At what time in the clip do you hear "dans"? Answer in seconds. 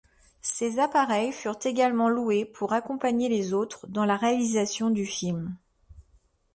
3.85-4.03